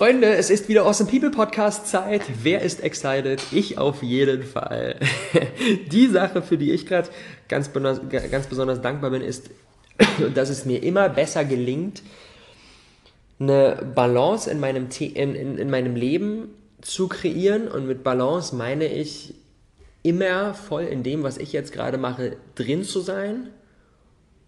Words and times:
Freunde, 0.00 0.28
es 0.28 0.48
ist 0.48 0.66
wieder 0.70 0.86
Awesome 0.86 1.10
People 1.10 1.30
Podcast 1.30 1.86
Zeit. 1.86 2.22
Wer 2.42 2.62
ist 2.62 2.82
excited? 2.82 3.42
Ich 3.52 3.76
auf 3.76 4.02
jeden 4.02 4.44
Fall. 4.44 4.98
Die 5.92 6.06
Sache, 6.06 6.40
für 6.40 6.56
die 6.56 6.70
ich 6.70 6.86
gerade 6.86 7.10
ganz, 7.48 7.70
ganz 7.74 8.46
besonders 8.46 8.80
dankbar 8.80 9.10
bin, 9.10 9.20
ist, 9.20 9.50
dass 10.34 10.48
es 10.48 10.64
mir 10.64 10.82
immer 10.82 11.10
besser 11.10 11.44
gelingt, 11.44 12.02
eine 13.38 13.92
Balance 13.94 14.50
in 14.50 14.58
meinem, 14.58 14.88
in, 14.98 15.34
in, 15.34 15.58
in 15.58 15.68
meinem 15.68 15.94
Leben 15.96 16.48
zu 16.80 17.06
kreieren. 17.06 17.68
Und 17.68 17.86
mit 17.86 18.02
Balance 18.02 18.56
meine 18.56 18.86
ich, 18.86 19.34
immer 20.02 20.54
voll 20.54 20.84
in 20.84 21.02
dem, 21.02 21.24
was 21.24 21.36
ich 21.36 21.52
jetzt 21.52 21.74
gerade 21.74 21.98
mache, 21.98 22.38
drin 22.54 22.84
zu 22.84 23.00
sein. 23.00 23.50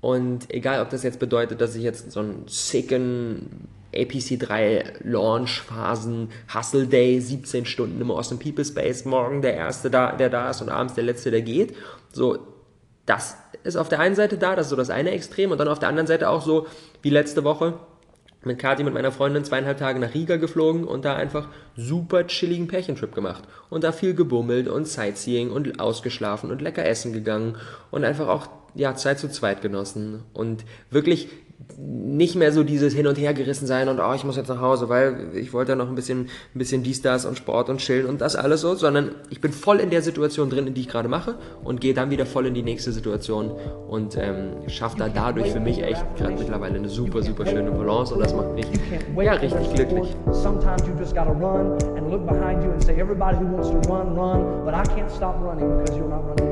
Und 0.01 0.51
egal, 0.51 0.81
ob 0.81 0.89
das 0.89 1.03
jetzt 1.03 1.19
bedeutet, 1.19 1.61
dass 1.61 1.75
ich 1.75 1.83
jetzt 1.83 2.11
so 2.11 2.21
einen 2.21 2.45
sicken 2.49 3.69
APC3 3.95 5.05
Launch-Phasen, 5.05 6.31
Hustle 6.55 6.87
Day, 6.87 7.21
17 7.21 7.67
Stunden 7.67 8.01
im 8.01 8.11
Austin 8.11 8.39
People 8.39 8.65
Space, 8.65 9.05
morgen 9.05 9.43
der 9.43 9.55
Erste, 9.55 9.91
da, 9.91 10.13
der 10.13 10.31
da 10.31 10.51
ist 10.51 10.63
und 10.63 10.69
abends 10.69 10.95
der 10.95 11.05
Letzte, 11.05 11.31
der 11.31 11.43
geht. 11.43 11.75
So, 12.13 12.39
das 13.07 13.37
ist 13.65 13.77
auf 13.77 13.89
der 13.89 14.01
einen 14.01 14.15
Seite 14.15 14.39
da, 14.39 14.57
das 14.57 14.67
ist 14.67 14.71
so 14.71 14.77
das 14.77 14.91
eine 14.91 15.11
Extrem 15.11 15.51
und 15.51 15.59
dann 15.59 15.69
auf 15.69 15.79
der 15.79 15.89
anderen 15.89 16.07
Seite 16.07 16.29
auch 16.29 16.43
so 16.43 16.67
wie 17.03 17.11
letzte 17.11 17.45
Woche 17.45 17.75
mit 18.45 18.59
Kathi, 18.59 18.83
mit 18.83 18.95
meiner 18.95 19.13
Freundin, 19.13 19.45
zweieinhalb 19.45 19.79
Tage 19.79 20.01
nach 20.01 20.15
Riga 20.15 20.37
geflogen 20.37 20.85
und 20.85 21.05
da 21.05 21.15
einfach 21.15 21.49
super 21.77 22.27
chilligen 22.27 22.67
Pärchentrip 22.67 23.15
gemacht. 23.15 23.45
Und 23.71 23.85
da 23.85 23.93
viel 23.93 24.15
gebummelt 24.15 24.69
und 24.69 24.89
Sightseeing 24.89 25.51
und 25.51 25.79
ausgeschlafen 25.81 26.51
und 26.51 26.61
lecker 26.61 26.85
essen 26.85 27.13
gegangen 27.13 27.57
und 27.91 28.05
einfach 28.05 28.29
auch 28.29 28.49
ja, 28.75 28.95
Zeit 28.95 29.19
zu 29.19 29.29
zweit 29.31 29.63
genossen 29.63 30.23
und 30.33 30.65
wirklich 30.91 31.29
nicht 31.79 32.35
mehr 32.35 32.53
so 32.53 32.63
dieses 32.63 32.95
Hin- 32.95 33.07
und 33.07 33.19
Hergerissen 33.19 33.67
sein 33.67 33.89
und 33.89 34.01
oh, 34.01 34.13
ich 34.15 34.25
muss 34.25 34.37
jetzt 34.37 34.49
nach 34.49 34.61
Hause, 34.61 34.89
weil 34.89 35.31
ich 35.35 35.53
wollte 35.53 35.73
ja 35.73 35.77
noch 35.77 35.89
ein 35.89 35.95
bisschen, 35.95 36.29
ein 36.55 36.59
bisschen 36.59 36.83
dies, 36.83 37.03
das 37.03 37.25
und 37.25 37.37
Sport 37.37 37.69
und 37.69 37.79
chillen 37.79 38.07
und 38.07 38.21
das 38.21 38.37
alles 38.37 38.61
so, 38.61 38.75
sondern 38.75 39.13
ich 39.31 39.41
bin 39.41 39.53
voll 39.53 39.81
in 39.81 39.91
der 39.91 40.03
Situation 40.03 40.51
drin, 40.51 40.67
in 40.67 40.75
die 40.75 40.83
ich 40.83 40.89
gerade 40.89 41.09
mache 41.09 41.35
und 41.65 41.81
gehe 41.81 41.95
dann 41.95 42.11
wieder 42.11 42.27
voll 42.27 42.47
in 42.47 42.55
die 42.55 42.63
nächste 42.63 42.93
Situation 42.93 43.53
und 43.89 44.17
ähm, 44.17 44.69
schaffe 44.69 44.99
da 44.99 45.09
dadurch 45.09 45.51
für 45.53 45.61
mich 45.61 45.83
echt 45.83 46.05
gerade 46.17 46.35
mittlerweile 46.35 46.77
eine 46.77 46.89
super, 46.89 47.23
super 47.23 47.47
schöne 47.47 47.71
Balance 47.71 48.15
und 48.15 48.21
das 48.21 48.35
macht 48.35 48.55
mich 48.55 48.67
ja 49.17 49.33
richtig 49.33 49.75
glücklich. 49.75 50.17
Sometimes 50.33 50.83
you 50.87 50.95
just 50.99 51.15
gotta 51.15 51.33
run 51.33 51.79
and 51.97 52.11
look 52.11 52.27
behind 52.27 52.63
you 52.63 52.71
and 52.71 52.83
say 52.83 52.95
everybody 53.01 53.37
who 53.37 53.47
wants 53.47 53.69
to 53.69 53.79
run, 53.93 54.15
run, 54.17 54.65
but 54.65 54.75
I 54.75 54.83
can't 54.95 55.11
stop 55.11 55.37
running 55.43 55.69
because 55.79 55.97
you're 55.97 56.09
not 56.09 56.25
running. 56.29 56.52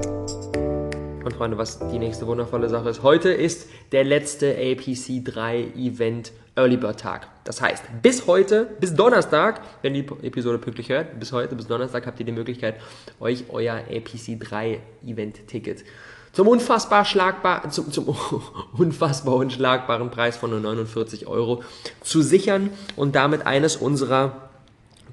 Und 1.23 1.33
Freunde, 1.33 1.57
was 1.57 1.79
die 1.89 1.99
nächste 1.99 2.25
wundervolle 2.25 2.67
Sache 2.67 2.89
ist. 2.89 3.03
Heute 3.03 3.29
ist 3.31 3.69
der 3.91 4.03
letzte 4.03 4.55
APC 4.55 5.23
3 5.23 5.73
Event 5.75 6.31
Early 6.55 6.77
Bird 6.77 6.99
Tag. 6.99 7.27
Das 7.43 7.61
heißt, 7.61 7.83
bis 8.01 8.27
heute, 8.27 8.67
bis 8.79 8.95
Donnerstag, 8.95 9.61
wenn 9.83 9.93
die 9.93 10.05
Episode 10.23 10.57
pünktlich 10.57 10.89
hört, 10.89 11.19
bis 11.19 11.31
heute, 11.31 11.55
bis 11.55 11.67
Donnerstag 11.67 12.07
habt 12.07 12.19
ihr 12.19 12.25
die 12.25 12.31
Möglichkeit, 12.31 12.75
euch 13.19 13.45
euer 13.49 13.75
APC 13.75 14.39
3 14.39 14.79
Event 15.05 15.47
Ticket 15.47 15.83
zum 16.33 16.47
unfassbar 16.47 17.05
schlagbar, 17.05 17.69
zum, 17.71 17.91
zum 17.91 18.15
unfassbar 18.77 19.35
unschlagbaren 19.35 20.09
Preis 20.11 20.37
von 20.37 20.49
nur 20.49 20.59
49 20.59 21.27
Euro 21.27 21.63
zu 22.01 22.21
sichern 22.21 22.69
und 22.95 23.15
damit 23.15 23.45
eines 23.45 23.75
unserer 23.75 24.50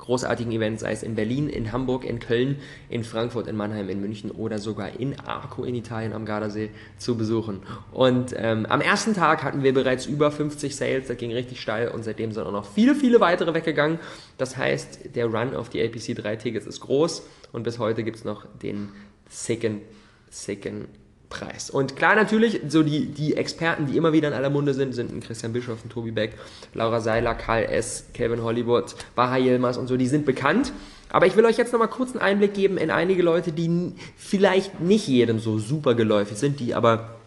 großartigen 0.08 0.50
Events, 0.52 0.80
sei 0.80 0.92
es 0.92 1.02
in 1.02 1.14
Berlin, 1.14 1.50
in 1.50 1.70
Hamburg, 1.70 2.02
in 2.02 2.18
Köln, 2.18 2.56
in 2.88 3.04
Frankfurt, 3.04 3.46
in 3.46 3.56
Mannheim, 3.56 3.90
in 3.90 4.00
München 4.00 4.30
oder 4.30 4.58
sogar 4.58 4.98
in 4.98 5.20
Arco 5.20 5.64
in 5.64 5.74
Italien 5.74 6.14
am 6.14 6.24
Gardasee 6.24 6.70
zu 6.96 7.18
besuchen. 7.18 7.60
Und 7.92 8.34
ähm, 8.34 8.64
am 8.64 8.80
ersten 8.80 9.12
Tag 9.12 9.42
hatten 9.42 9.62
wir 9.62 9.74
bereits 9.74 10.06
über 10.06 10.30
50 10.30 10.74
Sales, 10.74 11.08
das 11.08 11.18
ging 11.18 11.30
richtig 11.32 11.60
steil 11.60 11.88
und 11.88 12.04
seitdem 12.04 12.32
sind 12.32 12.44
auch 12.44 12.52
noch 12.52 12.64
viele, 12.64 12.94
viele 12.94 13.20
weitere 13.20 13.52
weggegangen. 13.52 13.98
Das 14.38 14.56
heißt, 14.56 15.14
der 15.14 15.26
Run 15.26 15.54
auf 15.54 15.68
die 15.68 15.82
APC 15.82 16.16
3 16.16 16.36
Tickets 16.36 16.66
ist 16.66 16.80
groß 16.80 17.28
und 17.52 17.64
bis 17.64 17.78
heute 17.78 18.02
gibt 18.02 18.16
es 18.16 18.24
noch 18.24 18.46
den 18.62 18.88
sicken, 19.28 19.82
sicken 20.30 20.86
Preis. 21.30 21.68
Und 21.68 21.96
klar, 21.96 22.14
natürlich, 22.14 22.60
so 22.68 22.82
die, 22.82 23.06
die 23.06 23.36
Experten, 23.36 23.86
die 23.86 23.96
immer 23.96 24.12
wieder 24.12 24.28
in 24.28 24.34
aller 24.34 24.48
Munde 24.48 24.72
sind, 24.72 24.94
sind 24.94 25.12
ein 25.12 25.20
Christian 25.20 25.52
Bischoff, 25.52 25.84
ein 25.84 25.90
Tobi 25.90 26.10
Beck, 26.10 26.32
Laura 26.72 27.00
Seiler, 27.00 27.34
Karl 27.34 27.64
S., 27.64 28.06
Kevin 28.14 28.42
Hollywood, 28.42 28.94
Baha 29.14 29.36
Yilmaz 29.36 29.76
und 29.76 29.88
so, 29.88 29.96
die 29.96 30.06
sind 30.06 30.24
bekannt. 30.24 30.72
Aber 31.10 31.26
ich 31.26 31.36
will 31.36 31.44
euch 31.44 31.58
jetzt 31.58 31.72
nochmal 31.72 31.88
kurz 31.88 32.12
einen 32.12 32.20
Einblick 32.20 32.54
geben 32.54 32.78
in 32.78 32.90
einige 32.90 33.22
Leute, 33.22 33.52
die 33.52 33.92
vielleicht 34.16 34.80
nicht 34.80 35.06
jedem 35.06 35.38
so 35.38 35.58
super 35.58 35.94
geläufig 35.94 36.38
sind, 36.38 36.60
die 36.60 36.74
aber 36.74 37.18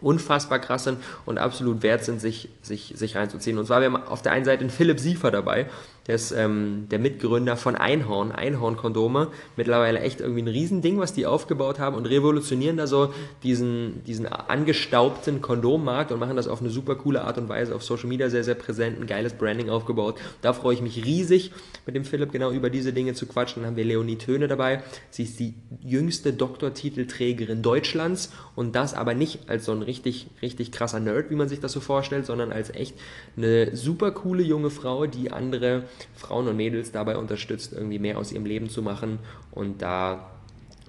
unfassbar 0.00 0.60
krass 0.60 0.84
sind 0.84 0.98
und 1.26 1.38
absolut 1.38 1.82
wert 1.82 2.04
sind, 2.04 2.20
sich, 2.20 2.48
sich, 2.62 2.92
sich 2.96 3.16
reinzuziehen. 3.16 3.58
Und 3.58 3.66
zwar, 3.66 3.80
wir 3.80 3.86
haben 3.92 3.96
auf 3.96 4.22
der 4.22 4.32
einen 4.32 4.44
Seite 4.44 4.60
einen 4.60 4.70
Philipp 4.70 5.00
Siefer 5.00 5.30
dabei, 5.30 5.66
der 6.08 6.14
ist 6.14 6.32
ähm, 6.32 6.86
der 6.90 6.98
Mitgründer 6.98 7.56
von 7.56 7.76
Einhorn, 7.76 8.32
Einhorn-Kondome. 8.32 9.28
Mittlerweile 9.56 10.00
echt 10.00 10.20
irgendwie 10.20 10.42
ein 10.42 10.48
Riesending, 10.48 10.98
was 10.98 11.12
die 11.12 11.26
aufgebaut 11.26 11.78
haben 11.78 11.94
und 11.94 12.06
revolutionieren 12.06 12.78
da 12.78 12.86
so 12.86 13.12
diesen, 13.42 14.02
diesen 14.04 14.26
angestaubten 14.26 15.42
Kondommarkt 15.42 16.10
und 16.10 16.18
machen 16.18 16.36
das 16.36 16.48
auf 16.48 16.60
eine 16.60 16.70
super 16.70 16.96
coole 16.96 17.22
Art 17.22 17.36
und 17.36 17.50
Weise 17.50 17.74
auf 17.74 17.84
Social 17.84 18.08
Media 18.08 18.30
sehr, 18.30 18.42
sehr 18.42 18.54
präsent, 18.54 18.98
ein 18.98 19.06
geiles 19.06 19.34
Branding 19.34 19.68
aufgebaut. 19.68 20.16
Da 20.40 20.54
freue 20.54 20.74
ich 20.74 20.80
mich 20.80 21.04
riesig, 21.04 21.52
mit 21.84 21.94
dem 21.94 22.06
Philipp 22.06 22.32
genau 22.32 22.52
über 22.52 22.70
diese 22.70 22.94
Dinge 22.94 23.12
zu 23.12 23.26
quatschen. 23.26 23.62
Dann 23.62 23.70
haben 23.70 23.76
wir 23.76 23.84
Leonie 23.84 24.16
Töne 24.16 24.48
dabei. 24.48 24.82
Sie 25.10 25.24
ist 25.24 25.38
die 25.38 25.54
jüngste 25.84 26.32
Doktortitelträgerin 26.32 27.60
Deutschlands 27.60 28.32
und 28.56 28.74
das 28.74 28.94
aber 28.94 29.12
nicht 29.12 29.50
als 29.50 29.66
so 29.66 29.72
ein 29.72 29.82
richtig, 29.82 30.28
richtig 30.40 30.72
krasser 30.72 31.00
Nerd, 31.00 31.30
wie 31.30 31.34
man 31.34 31.50
sich 31.50 31.60
das 31.60 31.72
so 31.72 31.80
vorstellt, 31.80 32.24
sondern 32.24 32.50
als 32.50 32.70
echt 32.70 32.94
eine 33.36 33.76
super 33.76 34.10
coole 34.10 34.42
junge 34.42 34.70
Frau, 34.70 35.06
die 35.06 35.30
andere 35.30 35.84
Frauen 36.14 36.48
und 36.48 36.56
Mädels 36.56 36.92
dabei 36.92 37.16
unterstützt, 37.16 37.72
irgendwie 37.72 37.98
mehr 37.98 38.18
aus 38.18 38.32
ihrem 38.32 38.46
Leben 38.46 38.68
zu 38.68 38.82
machen 38.82 39.18
und 39.50 39.82
da 39.82 40.30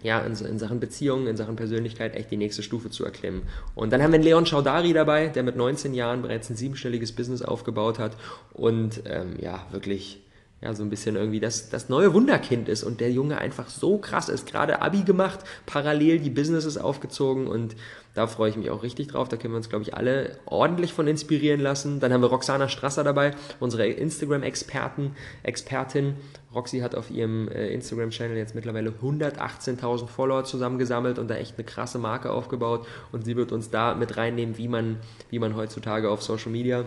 ja, 0.02 0.20
in, 0.20 0.34
in, 0.46 0.60
Sachen 0.60 0.80
Beziehungen, 0.80 1.28
in 1.28 1.36
Sachen 1.36 1.56
Persönlichkeit 1.56 2.16
echt 2.16 2.32
die 2.32 2.38
nächste 2.38 2.64
Stufe 2.64 2.90
zu 2.90 3.04
erklimmen. 3.04 3.44
Und 3.76 3.92
dann 3.92 4.02
haben 4.02 4.12
wir 4.12 4.16
einen 4.16 4.24
Leon 4.24 4.46
Chaudari 4.46 4.94
dabei, 4.94 5.28
der 5.28 5.44
mit 5.44 5.56
19 5.56 5.94
Jahren 5.94 6.22
bereits 6.22 6.50
ein 6.50 6.56
siebenstelliges 6.56 7.12
Business 7.12 7.42
aufgebaut 7.42 8.00
hat 8.00 8.16
und 8.54 9.02
ähm, 9.06 9.36
ja, 9.42 9.66
wirklich 9.72 10.22
ja, 10.62 10.74
so 10.74 10.84
ein 10.84 10.90
bisschen 10.90 11.16
irgendwie 11.16 11.40
das, 11.40 11.70
das 11.70 11.88
neue 11.88 12.14
Wunderkind 12.14 12.68
ist 12.68 12.84
und 12.84 13.00
der 13.00 13.12
Junge 13.12 13.38
einfach 13.38 13.70
so 13.70 13.98
krass 13.98 14.28
ist. 14.28 14.46
Gerade 14.46 14.82
Abi 14.82 15.04
gemacht, 15.04 15.40
parallel 15.66 16.20
die 16.20 16.30
Businesses 16.30 16.78
aufgezogen 16.78 17.48
und 17.48 17.76
da 18.14 18.28
freue 18.28 18.50
ich 18.50 18.58
mich 18.58 18.70
auch 18.70 18.84
richtig 18.84 19.08
drauf. 19.08 19.30
Da 19.30 19.38
können 19.38 19.54
wir 19.54 19.58
uns, 19.58 19.70
glaube 19.70 19.84
ich, 19.84 19.94
alle 19.94 20.38
ordentlich 20.46 20.92
von 20.92 21.08
inspirieren 21.08 21.62
lassen. 21.62 22.02
Dann 22.02 22.12
haben 22.12 22.22
wir 22.22 22.28
Roxana 22.28 22.68
Strasser 22.68 23.06
dabei, 23.06 23.32
unsere 23.62 23.88
Instagram-Experten, 23.88 25.12
Expertin. 25.44 26.16
Roxy 26.54 26.80
hat 26.80 26.96
auf 26.96 27.10
ihrem 27.10 27.48
äh, 27.48 27.70
Instagram-Channel 27.70 28.36
jetzt 28.36 28.56
mittlerweile 28.56 28.90
118.000 28.90 30.08
Follower 30.08 30.44
zusammengesammelt 30.44 31.20
und 31.20 31.30
da 31.30 31.36
echt 31.36 31.56
eine 31.58 31.64
krasse 31.64 32.00
Marke 32.00 32.32
aufgebaut 32.32 32.86
und 33.14 33.24
sie 33.24 33.38
wird 33.38 33.54
uns 33.54 33.70
da 33.70 33.94
mit 33.94 34.18
reinnehmen, 34.18 34.58
wie 34.58 34.68
man, 34.68 34.98
wie 35.30 35.40
man 35.40 35.56
heutzutage 35.56 36.10
auf 36.10 36.22
Social 36.22 36.52
Media 36.52 36.86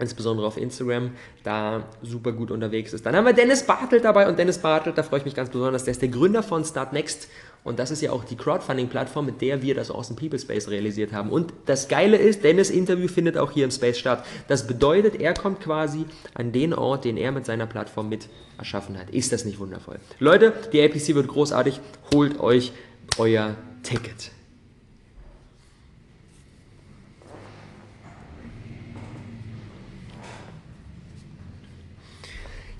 insbesondere 0.00 0.46
auf 0.46 0.56
Instagram, 0.56 1.12
da 1.42 1.84
super 2.02 2.32
gut 2.32 2.50
unterwegs 2.50 2.92
ist. 2.92 3.06
Dann 3.06 3.16
haben 3.16 3.24
wir 3.24 3.32
Dennis 3.32 3.64
Bartelt 3.64 4.04
dabei 4.04 4.28
und 4.28 4.38
Dennis 4.38 4.58
Bartelt, 4.58 4.96
da 4.98 5.02
freue 5.02 5.20
ich 5.20 5.24
mich 5.24 5.34
ganz 5.34 5.50
besonders, 5.50 5.84
der 5.84 5.92
ist 5.92 6.02
der 6.02 6.08
Gründer 6.08 6.42
von 6.42 6.64
Start 6.64 6.92
Next 6.92 7.28
und 7.62 7.78
das 7.78 7.90
ist 7.90 8.00
ja 8.00 8.10
auch 8.10 8.24
die 8.24 8.36
Crowdfunding-Plattform, 8.36 9.26
mit 9.26 9.40
der 9.40 9.60
wir 9.62 9.74
das 9.74 9.90
Awesome 9.90 10.18
People 10.18 10.38
Space 10.38 10.68
realisiert 10.68 11.12
haben. 11.12 11.30
Und 11.30 11.52
das 11.66 11.88
Geile 11.88 12.16
ist, 12.16 12.42
Dennis 12.42 12.70
Interview 12.70 13.06
findet 13.06 13.36
auch 13.36 13.50
hier 13.50 13.64
im 13.64 13.70
Space 13.70 13.98
statt. 13.98 14.24
Das 14.48 14.66
bedeutet, 14.66 15.20
er 15.20 15.34
kommt 15.34 15.60
quasi 15.60 16.06
an 16.34 16.52
den 16.52 16.72
Ort, 16.72 17.04
den 17.04 17.16
er 17.18 17.32
mit 17.32 17.44
seiner 17.44 17.66
Plattform 17.66 18.08
mit 18.08 18.28
erschaffen 18.56 18.98
hat. 18.98 19.10
Ist 19.10 19.32
das 19.32 19.44
nicht 19.44 19.58
wundervoll? 19.58 19.98
Leute, 20.18 20.54
die 20.72 20.82
APC 20.82 21.14
wird 21.14 21.28
großartig. 21.28 21.80
Holt 22.14 22.40
euch 22.40 22.72
euer 23.18 23.56
Ticket. 23.82 24.30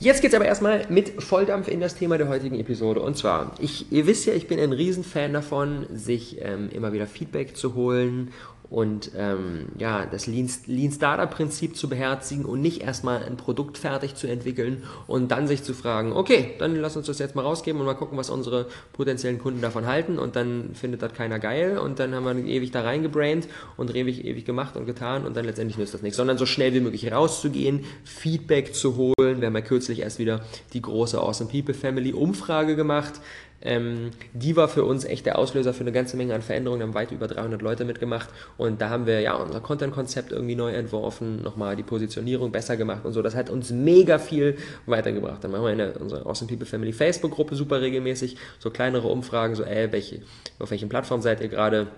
Jetzt 0.03 0.23
geht 0.23 0.31
es 0.31 0.35
aber 0.35 0.47
erstmal 0.47 0.87
mit 0.89 1.23
Volldampf 1.23 1.69
in 1.69 1.79
das 1.79 1.95
Thema 1.95 2.17
der 2.17 2.29
heutigen 2.29 2.59
Episode. 2.59 3.03
Und 3.03 3.19
zwar, 3.19 3.53
ich, 3.59 3.93
ihr 3.93 4.07
wisst 4.07 4.25
ja, 4.25 4.33
ich 4.33 4.49
bin 4.49 4.59
ein 4.59 4.73
Riesenfan 4.73 5.35
davon, 5.35 5.85
sich 5.93 6.41
ähm, 6.41 6.71
immer 6.73 6.95
wieder 6.95 7.07
Feedback 7.07 7.55
zu 7.55 7.75
holen 7.75 8.33
und 8.71 9.11
ähm, 9.17 9.67
ja, 9.79 10.07
das 10.07 10.29
Lean, 10.29 10.49
Startup 10.93 11.29
Prinzip 11.29 11.77
zu 11.77 11.89
beherzigen 11.89 12.45
und 12.45 12.61
nicht 12.61 12.83
erstmal 12.83 13.25
ein 13.25 13.37
Produkt 13.37 13.79
fertig 13.79 14.15
zu 14.15 14.29
entwickeln 14.29 14.85
und 15.09 15.33
dann 15.33 15.49
sich 15.49 15.65
zu 15.65 15.75
fragen, 15.75 16.13
okay, 16.13 16.55
dann 16.61 16.77
lass 16.77 16.97
uns 16.97 17.07
das 17.07 17.19
jetzt 17.19 17.35
mal 17.35 17.43
rausgeben 17.43 17.81
und 17.81 17.87
mal 17.87 17.95
gucken, 17.95 18.17
was 18.17 18.31
unsere 18.31 18.67
potenziellen 18.93 19.41
Kunden 19.41 19.61
davon 19.61 19.87
halten. 19.87 20.21
Und 20.21 20.37
dann 20.37 20.71
findet 20.75 21.03
das 21.03 21.13
keiner 21.15 21.41
geil 21.41 21.79
und 21.79 21.99
dann 21.99 22.15
haben 22.15 22.25
wir 22.25 22.45
ewig 22.45 22.71
da 22.71 22.83
reingebraint 22.83 23.49
und 23.77 23.95
ewig, 23.95 24.25
ewig 24.25 24.45
gemacht 24.45 24.77
und 24.77 24.87
getan 24.87 25.27
und 25.27 25.37
dann 25.37 25.45
letztendlich 25.45 25.77
nützt 25.77 25.95
das 25.95 26.03
nichts, 26.03 26.17
sondern 26.17 26.39
so 26.39 26.47
schnell 26.47 26.73
wie 26.73 26.81
möglich 26.81 27.11
rauszugehen, 27.11 27.85
Feedback 28.05 28.75
zu 28.75 28.97
holen. 28.97 29.41
Wir 29.41 29.47
haben 29.47 29.57
ja 29.57 29.63
kürzlich 29.63 29.99
erst 30.01 30.21
wieder 30.21 30.45
die 30.75 30.83
große 30.83 31.21
Awesome 31.21 31.51
People 31.51 31.75
Family 31.75 32.13
Umfrage 32.13 32.77
gemacht 32.77 33.15
ähm, 33.63 34.11
die 34.33 34.57
war 34.57 34.69
für 34.69 34.85
uns 34.85 35.05
echt 35.05 35.27
der 35.27 35.39
Auslöser 35.39 35.75
für 35.75 35.83
eine 35.83 35.93
ganze 35.93 36.17
Menge 36.17 36.35
an 36.35 36.43
Veränderungen. 36.43 36.81
Da 36.81 36.87
haben 36.87 36.95
weit 36.95 37.13
über 37.13 37.29
300 37.29 37.61
Leute 37.63 37.85
mitgemacht 37.85 38.31
und 38.57 38.81
da 38.81 38.89
haben 38.89 39.07
wir 39.07 39.21
ja 39.21 39.35
unser 39.35 39.61
Content-Konzept 39.61 40.33
irgendwie 40.33 40.55
neu 40.55 40.73
entworfen, 40.73 41.43
nochmal 41.43 41.77
die 41.77 41.83
Positionierung 41.83 42.53
besser 42.53 42.77
gemacht 42.77 43.05
und 43.05 43.13
so. 43.13 43.23
Das 43.23 43.35
hat 43.35 43.51
uns 43.51 43.71
mega 43.71 44.19
viel 44.19 44.57
weitergebracht. 44.87 45.45
Dann 45.45 45.51
machen 45.51 45.65
wir 45.65 45.73
in 45.73 45.79
der, 45.79 46.01
unserer 46.01 46.27
Awesome 46.27 46.49
People 46.49 46.67
Family 46.67 46.93
Facebook-Gruppe 46.93 47.55
super 47.55 47.81
regelmäßig 47.81 48.37
so 48.59 48.71
kleinere 48.71 49.09
Umfragen, 49.09 49.55
so, 49.55 49.65
ey, 49.65 49.93
welche, 49.93 50.23
auf 50.59 50.71
welchen 50.71 50.89
Plattformen 50.89 51.23
seid 51.23 51.41
ihr 51.41 51.49
gerade? 51.49 51.89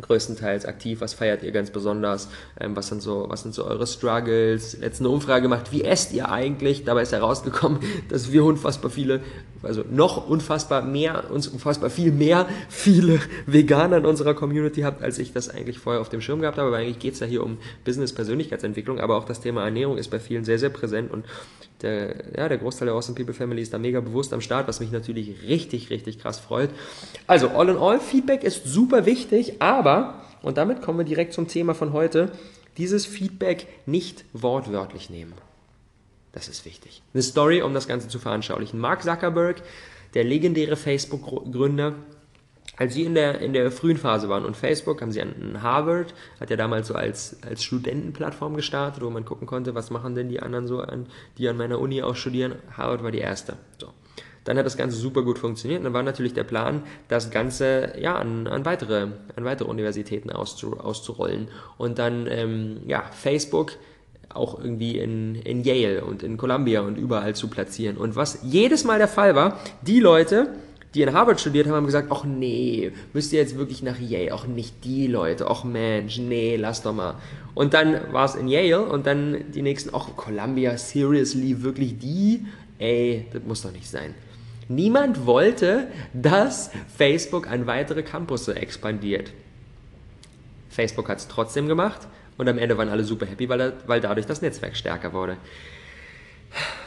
Größtenteils 0.00 0.66
aktiv? 0.66 1.00
Was 1.00 1.14
feiert 1.14 1.42
ihr 1.42 1.52
ganz 1.52 1.70
besonders? 1.70 2.28
Ähm, 2.58 2.76
was, 2.76 2.88
sind 2.88 3.02
so, 3.02 3.26
was 3.28 3.42
sind 3.42 3.54
so 3.54 3.64
eure 3.64 3.86
Struggles? 3.86 4.78
Letzte 4.78 5.08
Umfrage 5.08 5.42
gemacht, 5.42 5.72
wie 5.72 5.84
esst 5.84 6.12
ihr 6.12 6.30
eigentlich? 6.30 6.84
Dabei 6.84 7.02
ist 7.02 7.12
herausgekommen, 7.12 7.80
dass 8.08 8.32
wir 8.32 8.44
unfassbar 8.44 8.90
viele, 8.90 9.20
also 9.62 9.84
noch 9.90 10.28
unfassbar 10.28 10.82
mehr, 10.82 11.30
uns 11.30 11.48
unfassbar 11.48 11.90
viel 11.90 12.12
mehr 12.12 12.46
viele 12.68 13.20
Veganer 13.46 13.98
in 13.98 14.06
unserer 14.06 14.34
Community 14.34 14.82
habt, 14.82 15.02
als 15.02 15.18
ich 15.18 15.32
das 15.32 15.48
eigentlich 15.48 15.78
vorher 15.78 16.00
auf 16.00 16.08
dem 16.08 16.20
Schirm 16.20 16.40
gehabt 16.40 16.58
habe. 16.58 16.68
Aber 16.68 16.78
eigentlich 16.78 16.98
geht 16.98 17.14
es 17.14 17.20
ja 17.20 17.26
hier 17.26 17.44
um 17.44 17.58
Business-Persönlichkeitsentwicklung, 17.84 19.00
aber 19.00 19.16
auch 19.16 19.24
das 19.24 19.40
Thema 19.40 19.64
Ernährung 19.64 19.98
ist 19.98 20.10
bei 20.10 20.20
vielen 20.20 20.44
sehr, 20.44 20.58
sehr 20.58 20.70
präsent 20.70 21.10
und 21.10 21.24
der, 21.82 22.14
ja, 22.36 22.48
der 22.48 22.58
Großteil 22.58 22.86
der 22.86 22.94
Awesome 22.94 23.16
People 23.16 23.34
Family 23.34 23.62
ist 23.62 23.72
da 23.72 23.78
mega 23.78 24.00
bewusst 24.00 24.32
am 24.32 24.40
Start, 24.40 24.68
was 24.68 24.80
mich 24.80 24.90
natürlich 24.90 25.42
richtig, 25.42 25.90
richtig 25.90 26.18
krass 26.18 26.38
freut. 26.38 26.70
Also, 27.26 27.48
all 27.48 27.68
in 27.68 27.76
all, 27.76 28.00
Feedback 28.00 28.44
ist 28.44 28.64
super 28.64 29.06
wichtig, 29.06 29.60
aber, 29.60 30.22
und 30.42 30.58
damit 30.58 30.82
kommen 30.82 30.98
wir 30.98 31.04
direkt 31.04 31.32
zum 31.32 31.48
Thema 31.48 31.74
von 31.74 31.92
heute, 31.92 32.32
dieses 32.76 33.06
Feedback 33.06 33.66
nicht 33.86 34.24
wortwörtlich 34.32 35.10
nehmen. 35.10 35.34
Das 36.32 36.48
ist 36.48 36.64
wichtig. 36.64 37.02
Eine 37.12 37.22
Story, 37.22 37.62
um 37.62 37.74
das 37.74 37.88
Ganze 37.88 38.08
zu 38.08 38.18
veranschaulichen. 38.18 38.78
Mark 38.78 39.02
Zuckerberg, 39.02 39.62
der 40.14 40.24
legendäre 40.24 40.76
Facebook-Gründer, 40.76 41.94
als 42.80 42.94
sie 42.94 43.04
in 43.04 43.14
der, 43.14 43.42
in 43.42 43.52
der 43.52 43.70
frühen 43.70 43.98
Phase 43.98 44.30
waren 44.30 44.46
und 44.46 44.56
Facebook, 44.56 45.02
haben 45.02 45.12
sie 45.12 45.20
an 45.20 45.62
Harvard, 45.62 46.14
hat 46.40 46.48
ja 46.48 46.56
damals 46.56 46.88
so 46.88 46.94
als, 46.94 47.36
als 47.46 47.62
Studentenplattform 47.62 48.56
gestartet, 48.56 49.04
wo 49.04 49.10
man 49.10 49.26
gucken 49.26 49.46
konnte, 49.46 49.74
was 49.74 49.90
machen 49.90 50.14
denn 50.14 50.30
die 50.30 50.40
anderen 50.40 50.66
so 50.66 50.80
an, 50.80 51.06
die 51.36 51.46
an 51.46 51.58
meiner 51.58 51.78
Uni 51.78 52.02
auch 52.02 52.16
studieren. 52.16 52.54
Harvard 52.74 53.02
war 53.02 53.10
die 53.10 53.18
erste. 53.18 53.58
So. 53.78 53.88
Dann 54.44 54.56
hat 54.56 54.64
das 54.64 54.78
Ganze 54.78 54.96
super 54.96 55.22
gut 55.24 55.38
funktioniert. 55.38 55.80
Und 55.80 55.84
dann 55.84 55.92
war 55.92 56.02
natürlich 56.02 56.32
der 56.32 56.44
Plan, 56.44 56.82
das 57.08 57.30
Ganze 57.30 57.92
ja, 57.98 58.14
an, 58.16 58.46
an, 58.46 58.64
weitere, 58.64 59.08
an 59.36 59.44
weitere 59.44 59.68
Universitäten 59.68 60.30
auszu, 60.30 60.80
auszurollen. 60.80 61.48
Und 61.76 61.98
dann, 61.98 62.26
ähm, 62.28 62.80
ja, 62.86 63.02
Facebook 63.12 63.72
auch 64.30 64.58
irgendwie 64.58 64.96
in, 64.96 65.34
in 65.34 65.64
Yale 65.64 66.02
und 66.02 66.22
in 66.22 66.38
Columbia 66.38 66.80
und 66.80 66.96
überall 66.96 67.34
zu 67.34 67.48
platzieren. 67.48 67.98
Und 67.98 68.16
was 68.16 68.38
jedes 68.42 68.84
Mal 68.84 68.96
der 68.96 69.08
Fall 69.08 69.34
war, 69.34 69.58
die 69.82 70.00
Leute, 70.00 70.48
die 70.94 71.02
in 71.02 71.12
Harvard 71.12 71.40
studiert 71.40 71.66
haben, 71.66 71.74
haben 71.74 71.86
gesagt, 71.86 72.08
ach 72.10 72.24
nee, 72.24 72.92
müsst 73.12 73.32
ihr 73.32 73.40
jetzt 73.40 73.56
wirklich 73.56 73.82
nach 73.82 73.98
Yale, 74.00 74.34
auch 74.34 74.46
nicht 74.46 74.84
die 74.84 75.06
Leute, 75.06 75.48
ach 75.48 75.62
Mensch, 75.62 76.18
nee, 76.18 76.56
lass 76.56 76.82
doch 76.82 76.92
mal. 76.92 77.14
Und 77.54 77.74
dann 77.74 78.12
war 78.12 78.24
es 78.24 78.34
in 78.34 78.48
Yale 78.48 78.84
und 78.84 79.06
dann 79.06 79.52
die 79.52 79.62
nächsten, 79.62 79.90
ach 79.94 80.16
Columbia, 80.16 80.76
seriously, 80.76 81.62
wirklich 81.62 81.98
die? 81.98 82.46
Ey, 82.78 83.26
das 83.32 83.42
muss 83.44 83.62
doch 83.62 83.72
nicht 83.72 83.88
sein. 83.88 84.14
Niemand 84.68 85.26
wollte, 85.26 85.88
dass 86.12 86.70
Facebook 86.96 87.48
an 87.48 87.66
weitere 87.66 88.02
Campus 88.02 88.48
expandiert. 88.48 89.32
Facebook 90.70 91.08
hat 91.08 91.18
es 91.18 91.28
trotzdem 91.28 91.68
gemacht 91.68 92.06
und 92.38 92.48
am 92.48 92.56
Ende 92.56 92.78
waren 92.78 92.88
alle 92.88 93.04
super 93.04 93.26
happy, 93.26 93.48
weil, 93.48 93.74
weil 93.86 94.00
dadurch 94.00 94.26
das 94.26 94.42
Netzwerk 94.42 94.76
stärker 94.76 95.12
wurde. 95.12 95.36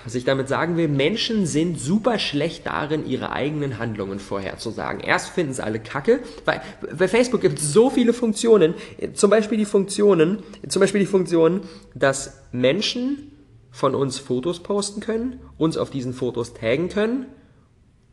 Was 0.04 0.16
ich 0.16 0.26
damit 0.26 0.50
sagen 0.50 0.76
will, 0.76 0.90
Menschen 0.90 1.46
sind 1.46 1.80
super 1.80 2.20
schlecht 2.20 2.66
darin, 2.68 3.06
ihre 3.06 3.32
eigenen 3.32 3.80
Handlungen 3.80 4.20
vorherzusagen. 4.20 5.00
Erst 5.00 5.30
finden 5.30 5.52
es 5.52 5.62
alle 5.62 5.80
kacke, 5.80 6.20
weil 6.44 6.62
bei 6.98 7.08
Facebook 7.08 7.42
gibt 7.42 7.60
es 7.60 7.72
so 7.72 7.90
viele 7.90 8.12
Funktionen, 8.12 8.74
zum 9.14 9.30
Beispiel 9.30 9.58
die 9.58 9.66
Funktionen, 9.66 10.40
zum 10.68 10.82
Beispiel 10.82 11.00
die 11.00 11.06
Funktion, 11.06 11.62
dass 11.96 12.42
Menschen 12.52 13.32
von 13.72 13.96
uns 13.96 14.20
Fotos 14.20 14.62
posten 14.62 15.00
können, 15.00 15.40
uns 15.58 15.78
auf 15.78 15.90
diesen 15.90 16.14
Fotos 16.14 16.54
taggen 16.54 16.90
können 16.90 17.28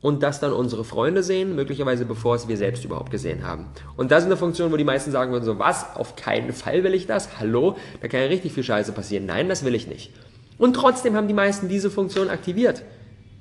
und 0.00 0.22
das 0.22 0.40
dann 0.40 0.52
unsere 0.52 0.84
Freunde 0.84 1.22
sehen, 1.22 1.54
möglicherweise 1.56 2.04
bevor 2.04 2.36
es 2.36 2.48
wir 2.48 2.56
selbst 2.56 2.84
überhaupt 2.84 3.10
gesehen 3.10 3.46
haben. 3.46 3.66
Und 3.96 4.10
das 4.10 4.22
ist 4.22 4.26
eine 4.26 4.36
Funktion, 4.36 4.72
wo 4.72 4.76
die 4.76 4.84
meisten 4.84 5.10
sagen 5.10 5.32
würden 5.32 5.44
so, 5.44 5.58
was, 5.58 5.96
auf 5.96 6.16
keinen 6.16 6.52
Fall 6.52 6.84
will 6.84 6.94
ich 6.94 7.06
das? 7.06 7.38
Hallo? 7.38 7.76
Da 8.00 8.08
kann 8.08 8.20
ja 8.20 8.26
richtig 8.26 8.52
viel 8.52 8.64
Scheiße 8.64 8.92
passieren. 8.92 9.26
Nein, 9.26 9.48
das 9.48 9.64
will 9.64 9.74
ich 9.74 9.86
nicht. 9.86 10.12
Und 10.60 10.74
trotzdem 10.74 11.16
haben 11.16 11.26
die 11.26 11.32
meisten 11.32 11.70
diese 11.70 11.90
Funktion 11.90 12.28
aktiviert 12.28 12.82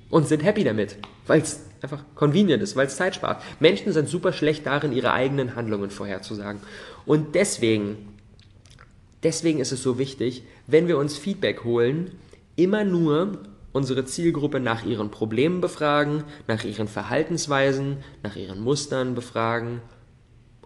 und 0.10 0.26
sind 0.26 0.42
happy 0.42 0.64
damit, 0.64 0.96
weil 1.28 1.42
es 1.42 1.66
einfach 1.82 2.02
convenient 2.16 2.64
ist, 2.64 2.78
weil 2.78 2.88
es 2.88 2.96
Zeit 2.96 3.14
spart. 3.14 3.44
Menschen 3.60 3.92
sind 3.92 4.08
super 4.08 4.32
schlecht 4.32 4.66
darin, 4.66 4.94
ihre 4.94 5.12
eigenen 5.12 5.58
Handlungen 5.58 5.90
vorherzusagen. 5.90 6.62
Und 7.06 7.36
deswegen, 7.36 8.16
deswegen 9.22 9.60
ist 9.60 9.74
es 9.74 9.84
so 9.84 10.00
wichtig, 10.00 10.44
wenn 10.66 10.88
wir 10.88 10.98
uns 10.98 11.18
Feedback 11.18 11.66
holen, 11.66 12.12
immer 12.56 12.86
nur 12.86 13.40
unsere 13.74 14.06
Zielgruppe 14.06 14.62
nach 14.62 14.86
ihren 14.86 15.12
Problemen 15.12 15.60
befragen, 15.60 16.24
nach 16.48 16.64
ihren 16.64 16.88
Verhaltensweisen, 16.88 17.98
nach 18.24 18.38
ihren 18.38 18.62
Mustern 18.62 19.14
befragen 19.14 19.82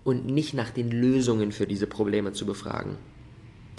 und 0.03 0.27
nicht 0.27 0.53
nach 0.53 0.69
den 0.69 0.91
Lösungen 0.91 1.51
für 1.51 1.65
diese 1.65 1.87
Probleme 1.87 2.31
zu 2.31 2.45
befragen. 2.45 2.97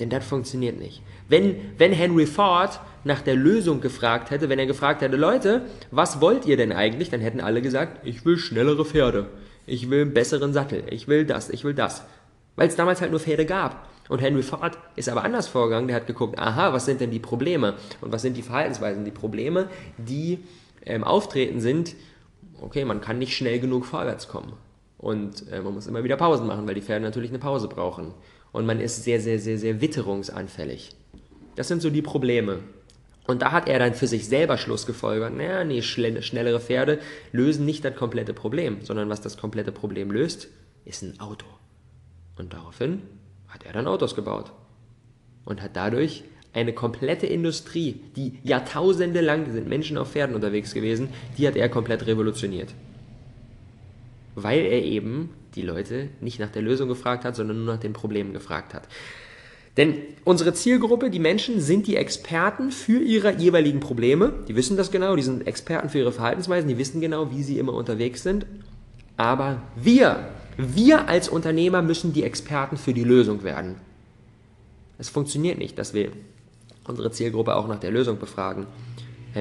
Denn 0.01 0.11
das 0.11 0.25
funktioniert 0.25 0.79
nicht. 0.79 1.03
Wenn, 1.29 1.57
wenn 1.79 1.93
Henry 1.93 2.27
Ford 2.27 2.81
nach 3.05 3.21
der 3.21 3.37
Lösung 3.37 3.81
gefragt 3.81 4.31
hätte, 4.31 4.49
wenn 4.49 4.59
er 4.59 4.67
gefragt 4.67 5.03
hätte, 5.03 5.17
Leute, 5.17 5.63
was 5.91 6.21
wollt 6.21 6.47
ihr 6.47 6.57
denn 6.57 6.73
eigentlich? 6.73 7.11
Dann 7.11 7.21
hätten 7.21 7.41
alle 7.41 7.63
gesagt, 7.63 8.05
ich 8.05 8.25
will 8.25 8.39
schnellere 8.39 8.85
Pferde. 8.85 9.29
Ich 9.67 9.89
will 9.91 10.03
einen 10.03 10.15
besseren 10.15 10.53
Sattel. 10.53 10.85
Ich 10.91 11.07
will 11.07 11.25
das. 11.25 11.49
Ich 11.51 11.65
will 11.65 11.75
das. 11.75 12.05
Weil 12.57 12.69
es 12.69 12.77
damals 12.77 13.01
halt 13.01 13.11
nur 13.11 13.21
Pferde 13.21 13.47
gab. 13.47 13.89
Und 14.09 14.21
Henry 14.21 14.43
Ford 14.43 14.77
ist 14.97 15.09
aber 15.09 15.25
anders 15.25 15.49
vorgegangen. 15.49 15.89
Der 15.89 15.97
hat 15.97 16.07
geguckt, 16.07 16.39
aha, 16.39 16.73
was 16.73 16.87
sind 16.87 17.01
denn 17.01 17.11
die 17.11 17.21
Probleme? 17.21 17.75
Und 18.01 18.13
was 18.13 18.23
sind 18.23 18.37
die 18.37 18.43
Verhaltensweisen? 18.43 19.05
Die 19.05 19.11
Probleme, 19.11 19.69
die 19.97 20.41
ähm, 20.85 21.05
auftreten 21.05 21.61
sind, 21.61 21.95
okay, 22.61 22.85
man 22.85 23.01
kann 23.01 23.19
nicht 23.19 23.37
schnell 23.37 23.61
genug 23.61 23.87
vorwärts 23.87 24.29
kommen. 24.29 24.53
Und 24.99 25.51
äh, 25.51 25.61
man 25.61 25.75
muss 25.75 25.87
immer 25.87 26.05
wieder 26.05 26.17
Pausen 26.17 26.47
machen, 26.47 26.67
weil 26.67 26.75
die 26.75 26.83
Pferde 26.83 27.05
natürlich 27.05 27.31
eine 27.31 27.39
Pause 27.39 27.69
brauchen 27.69 28.13
und 28.55 28.67
man 28.67 28.81
ist 28.81 29.03
sehr, 29.03 29.21
sehr, 29.21 29.41
sehr, 29.41 29.59
sehr 29.59 29.81
witterungsanfällig. 29.81 30.91
Das 31.57 31.67
sind 31.67 31.83
so 31.83 31.91
die 31.91 32.03
Probleme. 32.03 32.61
Und 33.27 33.43
da 33.43 33.51
hat 33.51 33.69
er 33.69 33.81
dann 33.81 33.95
für 33.95 34.07
sich 34.07 34.29
selber 34.29 34.59
Schluss 34.59 34.87
gefolgert, 34.87 35.35
naja, 35.35 35.65
nee, 35.65 35.83
schnellere 35.83 36.61
Pferde 36.61 37.01
lösen 37.33 37.67
nicht 37.67 37.85
das 37.85 37.97
komplette 37.97 38.33
Problem, 38.33 38.79
sondern 38.83 39.09
was 39.09 39.21
das 39.21 39.37
komplette 39.37 39.73
Problem 39.73 40.13
löst, 40.13 40.49
ist 40.85 41.03
ein 41.03 41.19
Auto. 41.19 41.47
Und 42.37 42.53
daraufhin 42.53 43.03
hat 43.49 43.65
er 43.65 43.73
dann 43.73 43.89
Autos 43.89 44.15
gebaut. 44.15 44.53
Und 45.45 45.61
hat 45.61 45.75
dadurch 45.75 46.23
eine 46.53 46.73
komplette 46.73 47.27
Industrie, 47.27 48.03
die 48.15 48.39
Jahrtausende 48.45 49.21
lang 49.21 49.51
sind 49.51 49.69
Menschen 49.69 49.99
auf 49.99 50.13
Pferden 50.13 50.37
unterwegs 50.37 50.75
gewesen, 50.75 51.09
die 51.37 51.49
hat 51.49 51.57
er 51.57 51.69
komplett 51.69 52.07
revolutioniert. 52.07 52.73
Weil 54.35 54.61
er 54.61 54.83
eben 54.83 55.31
die 55.55 55.63
Leute 55.63 56.09
nicht 56.21 56.41
nach 56.41 56.51
der 56.51 56.63
Lösung 56.63 56.89
gefragt 56.89 57.25
hat, 57.25 57.37
sondern 57.37 57.65
nur 57.65 57.75
nach 57.75 57.81
den 57.81 57.93
Problemen 57.93 58.33
gefragt 58.33 58.75
hat. 58.75 58.89
Denn 59.77 59.97
unsere 60.25 60.55
Zielgruppe, 60.55 61.11
die 61.11 61.19
Menschen, 61.19 61.61
sind 61.61 61.87
die 61.87 61.97
Experten 61.97 62.71
für 62.71 63.01
ihre 63.01 63.37
jeweiligen 63.37 63.81
Probleme. 63.81 64.33
Die 64.47 64.55
wissen 64.55 64.77
das 64.77 64.93
genau, 64.93 65.17
die 65.17 65.23
sind 65.23 65.47
Experten 65.47 65.89
für 65.89 65.99
ihre 65.99 66.13
Verhaltensweisen, 66.13 66.69
die 66.69 66.79
wissen 66.79 67.01
genau, 67.01 67.33
wie 67.33 67.43
sie 67.43 67.59
immer 67.59 67.75
unterwegs 67.75 68.23
sind. 68.23 68.47
Aber 69.17 69.63
wir, 69.77 70.29
wir 70.57 71.09
als 71.09 71.29
Unternehmer 71.29 71.83
müssen 71.83 72.13
die 72.13 72.23
Experten 72.23 72.77
für 72.77 72.95
die 72.95 73.05
Lösung 73.05 73.43
werden. 73.43 73.77
Es 74.99 75.09
funktioniert 75.09 75.59
nicht, 75.59 75.77
dass 75.79 75.93
wir 75.93 76.13
unsere 76.87 77.11
Zielgruppe 77.11 77.57
auch 77.57 77.67
nach 77.67 77.81
der 77.81 77.91
Lösung 77.91 78.19
befragen. 78.19 78.67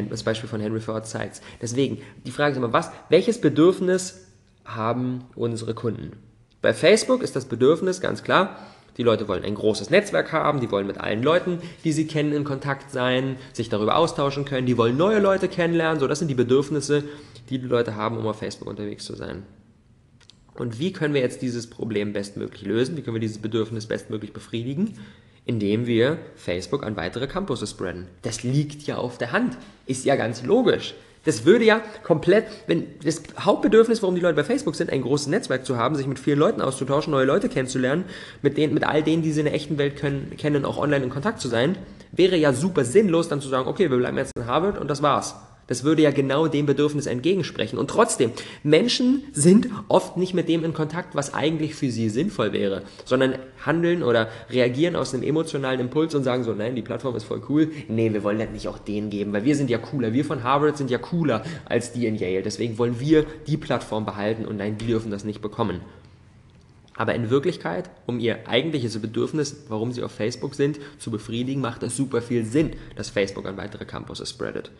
Das 0.10 0.24
Beispiel 0.24 0.50
von 0.50 0.60
Henry 0.60 0.80
Ford 0.80 1.06
zeigt 1.06 1.42
Deswegen, 1.62 2.00
die 2.26 2.32
Frage 2.32 2.54
ist 2.54 2.58
immer, 2.58 2.74
was, 2.74 2.90
welches 3.10 3.40
Bedürfnis 3.40 4.28
haben 4.66 5.26
unsere 5.36 5.74
Kunden. 5.74 6.14
Bei 6.62 6.74
Facebook 6.74 7.22
ist 7.22 7.36
das 7.36 7.46
Bedürfnis 7.46 8.00
ganz 8.00 8.24
klar, 8.24 8.58
die 8.98 9.04
Leute 9.04 9.28
wollen 9.28 9.44
ein 9.44 9.56
großes 9.56 9.90
Netzwerk 9.90 10.32
haben, 10.32 10.60
die 10.60 10.70
wollen 10.70 10.86
mit 10.86 11.00
allen 11.00 11.24
Leuten, 11.24 11.60
die 11.84 11.92
sie 11.92 12.06
kennen, 12.06 12.32
in 12.32 12.44
Kontakt 12.44 12.92
sein, 12.92 13.38
sich 13.52 13.70
darüber 13.70 13.96
austauschen 13.96 14.46
können, 14.46 14.68
die 14.68 14.78
wollen 14.78 14.98
neue 14.98 15.20
Leute 15.20 15.48
kennenlernen. 15.48 16.00
So, 16.00 16.08
das 16.08 16.20
sind 16.20 16.28
die 16.28 16.36
Bedürfnisse, 16.36 17.04
die 17.50 17.60
die 17.60 17.68
Leute 17.68 17.96
haben, 17.96 18.18
um 18.18 18.28
auf 18.28 18.38
Facebook 18.38 18.68
unterwegs 18.68 19.06
zu 19.06 19.16
sein. 19.16 19.44
Und 20.54 20.80
wie 20.80 20.94
können 20.94 21.16
wir 21.16 21.22
jetzt 21.22 21.42
dieses 21.42 21.68
Problem 21.68 22.14
bestmöglich 22.14 22.64
lösen? 22.64 22.96
Wie 22.96 23.02
können 23.02 23.16
wir 23.16 23.22
dieses 23.22 23.40
Bedürfnis 23.40 23.88
bestmöglich 23.88 24.34
befriedigen? 24.34 25.00
Indem 25.46 25.88
wir 25.88 26.20
Facebook 26.36 26.86
an 26.86 26.96
weitere 26.96 27.28
Campuses 27.28 27.72
spreaden. 27.72 28.08
Das 28.22 28.44
liegt 28.44 28.84
ja 28.84 28.98
auf 28.98 29.18
der 29.18 29.32
Hand. 29.32 29.58
Ist 29.88 30.06
ja 30.06 30.16
ganz 30.16 30.44
logisch. 30.44 30.94
Das 31.26 31.46
würde 31.46 31.64
ja 31.64 31.82
komplett, 32.04 32.46
wenn 32.68 32.86
das 33.04 33.24
Hauptbedürfnis, 33.40 34.02
warum 34.02 34.16
die 34.16 34.22
Leute 34.22 34.36
bei 34.36 34.44
Facebook 34.44 34.76
sind, 34.76 34.90
ein 34.90 35.02
großes 35.02 35.28
Netzwerk 35.28 35.66
zu 35.66 35.78
haben, 35.78 35.96
sich 35.96 36.08
mit 36.08 36.20
vielen 36.20 36.40
Leuten 36.40 36.62
auszutauschen, 36.62 37.12
neue 37.12 37.26
Leute 37.26 37.48
kennenzulernen, 37.48 38.06
mit 38.42 38.58
denen, 38.58 38.74
mit 38.74 38.84
all 38.84 39.04
denen, 39.04 39.24
die 39.24 39.32
sie 39.32 39.40
in 39.40 39.46
der 39.46 39.54
echten 39.54 39.78
Welt 39.78 39.96
können, 39.96 40.34
kennen, 40.38 40.66
auch 40.66 40.78
online 40.78 41.06
in 41.06 41.10
Kontakt 41.10 41.40
zu 41.40 41.48
sein, 41.48 41.78
wäre 42.12 42.36
ja 42.36 42.52
super 42.52 42.84
sinnlos, 42.84 43.30
dann 43.30 43.42
zu 43.42 43.48
sagen, 43.48 43.68
okay, 43.68 43.90
wir 43.90 43.98
bleiben 43.98 44.18
jetzt 44.18 44.34
in 44.36 44.46
Harvard 44.46 44.78
und 44.78 44.90
das 44.90 45.02
war's. 45.02 45.36
Das 45.68 45.84
würde 45.84 46.02
ja 46.02 46.12
genau 46.12 46.48
dem 46.48 46.66
Bedürfnis 46.66 47.06
entgegensprechen. 47.06 47.80
Und 47.80 47.90
trotzdem, 47.90 48.32
Menschen 48.64 49.24
sind 49.32 49.70
oft 49.88 50.18
nicht 50.18 50.34
mit 50.34 50.50
dem 50.50 50.64
in 50.64 50.74
Kontakt, 50.74 51.16
was 51.16 51.34
eigentlich 51.34 51.76
für 51.76 51.90
sie 51.90 52.10
sinnvoll 52.10 52.52
wäre, 52.52 52.84
sondern 53.06 53.36
handeln 53.66 54.04
oder 54.04 54.28
reagieren 54.50 54.96
aus 54.96 55.14
einem 55.14 55.24
emotionalen 55.24 55.80
Impuls 55.80 56.14
und 56.16 56.24
sagen 56.24 56.44
so, 56.44 56.54
nein, 56.54 56.76
die 56.76 56.82
Plattform 56.82 57.16
ist 57.16 57.24
voll 57.24 57.42
cool. 57.50 57.72
Nee, 57.88 58.12
wir 58.12 58.24
wollen 58.24 58.40
das 58.40 58.50
nicht 58.50 58.68
auch 58.68 58.78
denen 58.78 59.10
geben, 59.10 59.32
weil 59.32 59.46
wir 59.46 59.56
sind 59.56 59.70
ja 59.70 59.78
cooler. 59.78 60.14
Wir 60.14 60.26
von 60.26 60.44
Harvard 60.44 60.78
sind 60.78 60.92
ja 60.92 60.98
cooler 60.98 61.44
als 61.66 61.94
die 61.94 62.08
in 62.08 62.16
Yale. 62.16 62.42
Deswegen 62.42 62.78
wollen 62.78 63.00
wir 63.00 63.26
die 63.48 63.58
Plattform 63.58 64.06
behalten 64.06 64.46
und 64.46 64.58
nein, 64.58 64.78
die 64.78 64.88
dürfen 64.88 65.12
das 65.12 65.24
nicht 65.24 65.42
bekommen. 65.42 65.80
Aber 66.96 67.16
in 67.16 67.30
Wirklichkeit, 67.30 67.90
um 68.06 68.20
ihr 68.20 68.48
eigentliches 68.48 69.00
Bedürfnis, 69.00 69.64
warum 69.68 69.92
sie 69.92 70.04
auf 70.04 70.12
Facebook 70.12 70.54
sind, 70.54 70.80
zu 71.00 71.10
befriedigen, 71.10 71.62
macht 71.62 71.82
es 71.84 71.98
super 71.98 72.22
viel 72.22 72.46
Sinn, 72.46 72.72
dass 72.96 73.10
Facebook 73.10 73.48
an 73.48 73.58
weitere 73.58 73.86
Campuses 73.86 74.30
spreadet. 74.30 74.72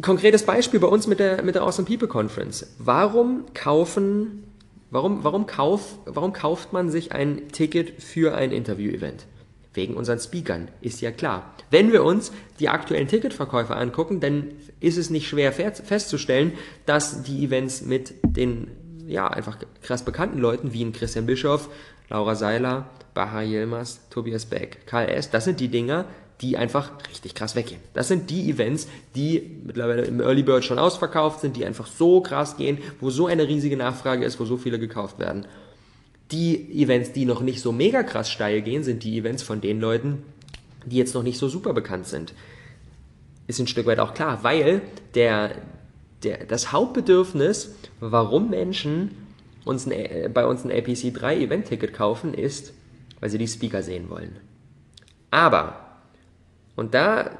Konkretes 0.00 0.44
Beispiel 0.44 0.80
bei 0.80 0.86
uns 0.86 1.06
mit 1.06 1.18
der, 1.18 1.42
mit 1.42 1.54
der 1.54 1.62
Awesome 1.62 1.86
People 1.86 2.08
Conference. 2.08 2.66
Warum 2.78 3.44
kaufen, 3.54 4.44
warum, 4.90 5.24
warum, 5.24 5.46
kauf, 5.46 5.98
warum 6.06 6.32
kauft 6.32 6.72
man 6.72 6.90
sich 6.90 7.12
ein 7.12 7.48
Ticket 7.48 8.02
für 8.02 8.34
ein 8.34 8.50
Interview-Event? 8.50 9.26
Wegen 9.74 9.94
unseren 9.94 10.18
Speakern, 10.18 10.68
ist 10.80 11.00
ja 11.02 11.10
klar. 11.10 11.54
Wenn 11.70 11.92
wir 11.92 12.02
uns 12.02 12.32
die 12.58 12.68
aktuellen 12.68 13.08
Ticketverkäufe 13.08 13.76
angucken, 13.76 14.20
dann 14.20 14.52
ist 14.80 14.96
es 14.96 15.10
nicht 15.10 15.28
schwer 15.28 15.52
festzustellen, 15.52 16.52
dass 16.86 17.22
die 17.22 17.44
Events 17.44 17.82
mit 17.82 18.14
den 18.24 18.68
ja, 19.06 19.28
einfach 19.28 19.58
krass 19.82 20.04
bekannten 20.04 20.38
Leuten 20.38 20.72
wie 20.72 20.90
Christian 20.92 21.26
Bischoff, 21.26 21.68
Laura 22.08 22.34
Seiler, 22.34 22.90
Baha 23.14 23.42
Yilmaz, 23.42 24.00
Tobias 24.10 24.46
Beck, 24.46 24.86
Karl 24.86 25.08
S., 25.08 25.30
das 25.30 25.44
sind 25.44 25.60
die 25.60 25.68
Dinger, 25.68 26.06
die 26.40 26.56
einfach 26.56 26.92
richtig 27.10 27.34
krass 27.34 27.56
weggehen. 27.56 27.80
Das 27.94 28.08
sind 28.08 28.30
die 28.30 28.50
Events, 28.50 28.88
die 29.14 29.60
mittlerweile 29.64 30.02
im 30.02 30.20
Early 30.20 30.42
Bird 30.42 30.64
schon 30.64 30.78
ausverkauft 30.78 31.40
sind, 31.40 31.56
die 31.56 31.64
einfach 31.64 31.86
so 31.86 32.20
krass 32.20 32.56
gehen, 32.56 32.78
wo 33.00 33.10
so 33.10 33.26
eine 33.26 33.48
riesige 33.48 33.76
Nachfrage 33.76 34.24
ist, 34.24 34.38
wo 34.38 34.44
so 34.44 34.56
viele 34.56 34.78
gekauft 34.78 35.18
werden. 35.18 35.46
Die 36.30 36.82
Events, 36.82 37.12
die 37.12 37.24
noch 37.24 37.40
nicht 37.40 37.60
so 37.60 37.72
mega 37.72 38.02
krass 38.02 38.30
steil 38.30 38.62
gehen, 38.62 38.84
sind 38.84 39.02
die 39.02 39.18
Events 39.18 39.42
von 39.42 39.60
den 39.60 39.80
Leuten, 39.80 40.22
die 40.86 40.96
jetzt 40.96 41.14
noch 41.14 41.22
nicht 41.22 41.38
so 41.38 41.48
super 41.48 41.72
bekannt 41.72 42.06
sind. 42.06 42.34
Ist 43.46 43.58
ein 43.58 43.66
Stück 43.66 43.86
weit 43.86 43.98
auch 43.98 44.14
klar, 44.14 44.44
weil 44.44 44.82
der, 45.14 45.56
der, 46.22 46.44
das 46.44 46.70
Hauptbedürfnis, 46.70 47.74
warum 47.98 48.50
Menschen 48.50 49.10
uns 49.64 49.88
ein, 49.88 50.32
bei 50.32 50.46
uns 50.46 50.64
ein 50.64 50.70
APC 50.70 51.12
3 51.12 51.38
Event-Ticket 51.40 51.94
kaufen, 51.94 52.34
ist, 52.34 52.72
weil 53.18 53.30
sie 53.30 53.38
die 53.38 53.48
Speaker 53.48 53.82
sehen 53.82 54.08
wollen. 54.08 54.36
Aber 55.30 55.87
und 56.78 56.94
da, 56.94 57.30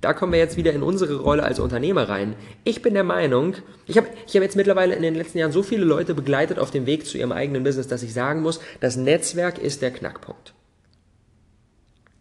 da 0.00 0.12
kommen 0.14 0.32
wir 0.32 0.38
jetzt 0.38 0.56
wieder 0.56 0.72
in 0.72 0.84
unsere 0.84 1.16
Rolle 1.16 1.42
als 1.42 1.58
Unternehmer 1.58 2.08
rein. 2.08 2.36
Ich 2.62 2.80
bin 2.80 2.94
der 2.94 3.02
Meinung, 3.02 3.56
ich 3.88 3.96
habe 3.96 4.06
ich 4.24 4.36
hab 4.36 4.42
jetzt 4.42 4.54
mittlerweile 4.54 4.94
in 4.94 5.02
den 5.02 5.16
letzten 5.16 5.38
Jahren 5.38 5.50
so 5.50 5.64
viele 5.64 5.84
Leute 5.84 6.14
begleitet 6.14 6.60
auf 6.60 6.70
dem 6.70 6.86
Weg 6.86 7.04
zu 7.04 7.18
ihrem 7.18 7.32
eigenen 7.32 7.64
Business, 7.64 7.88
dass 7.88 8.04
ich 8.04 8.14
sagen 8.14 8.40
muss, 8.40 8.60
das 8.78 8.96
Netzwerk 8.96 9.58
ist 9.58 9.82
der 9.82 9.90
Knackpunkt. 9.90 10.54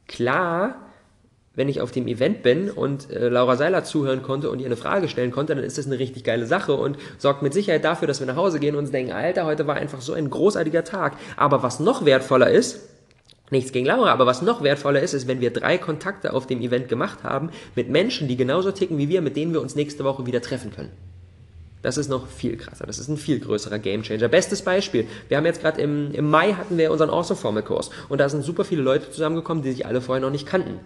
Klar, 0.07 0.87
wenn 1.53 1.69
ich 1.69 1.79
auf 1.79 1.91
dem 1.91 2.07
Event 2.07 2.41
bin 2.41 2.71
und 2.71 3.11
äh, 3.11 3.29
Laura 3.29 3.55
Seiler 3.55 3.83
zuhören 3.83 4.23
konnte 4.23 4.49
und 4.49 4.59
ihr 4.59 4.65
eine 4.65 4.77
Frage 4.77 5.09
stellen 5.09 5.31
konnte, 5.31 5.53
dann 5.53 5.63
ist 5.63 5.77
das 5.77 5.85
eine 5.85 5.99
richtig 5.99 6.23
geile 6.23 6.47
Sache 6.47 6.73
und 6.73 6.97
sorgt 7.19 7.43
mit 7.43 7.53
Sicherheit 7.53 7.83
dafür, 7.83 8.07
dass 8.07 8.19
wir 8.19 8.25
nach 8.25 8.35
Hause 8.35 8.59
gehen 8.59 8.73
und 8.73 8.79
uns 8.79 8.91
denken, 8.91 9.11
Alter, 9.11 9.45
heute 9.45 9.67
war 9.67 9.75
einfach 9.75 10.01
so 10.01 10.13
ein 10.13 10.31
großartiger 10.31 10.83
Tag. 10.83 11.17
Aber 11.37 11.61
was 11.61 11.79
noch 11.79 12.03
wertvoller 12.03 12.49
ist, 12.49 12.90
Nichts 13.51 13.73
gegen 13.73 13.85
Laura, 13.85 14.11
aber 14.11 14.25
was 14.25 14.41
noch 14.41 14.63
wertvoller 14.63 15.01
ist, 15.01 15.13
ist, 15.13 15.27
wenn 15.27 15.41
wir 15.41 15.51
drei 15.51 15.77
Kontakte 15.77 16.33
auf 16.33 16.47
dem 16.47 16.61
Event 16.61 16.87
gemacht 16.87 17.23
haben 17.23 17.49
mit 17.75 17.89
Menschen, 17.89 18.29
die 18.29 18.37
genauso 18.37 18.71
ticken 18.71 18.97
wie 18.97 19.09
wir, 19.09 19.21
mit 19.21 19.35
denen 19.35 19.53
wir 19.53 19.61
uns 19.61 19.75
nächste 19.75 20.05
Woche 20.05 20.25
wieder 20.25 20.41
treffen 20.41 20.71
können. 20.71 20.91
Das 21.81 21.97
ist 21.97 22.09
noch 22.09 22.27
viel 22.27 22.57
krasser. 22.57 22.85
Das 22.85 22.97
ist 22.97 23.09
ein 23.09 23.17
viel 23.17 23.39
größerer 23.39 23.79
Gamechanger. 23.79 24.29
Bestes 24.29 24.61
Beispiel. 24.61 25.05
Wir 25.27 25.37
haben 25.37 25.45
jetzt 25.45 25.61
gerade 25.61 25.81
im, 25.81 26.13
im 26.13 26.29
Mai 26.29 26.53
hatten 26.53 26.77
wir 26.77 26.91
unseren 26.91 27.09
Awesome 27.09 27.37
Formel 27.37 27.63
Kurs 27.63 27.89
und 28.07 28.19
da 28.19 28.29
sind 28.29 28.43
super 28.43 28.63
viele 28.63 28.83
Leute 28.83 29.11
zusammengekommen, 29.11 29.63
die 29.63 29.71
sich 29.71 29.85
alle 29.85 29.99
vorher 29.99 30.21
noch 30.21 30.31
nicht 30.31 30.45
kannten. 30.45 30.79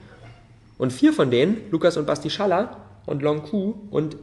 Und 0.78 0.92
vier 0.92 1.14
von 1.14 1.30
denen, 1.30 1.58
Lukas 1.70 1.98
und 1.98 2.08
Basti 2.08 2.30
Schaller 2.30 2.78
und 3.06 3.22
Long 3.22 3.44
Ku 3.44 3.76
und 3.92 4.18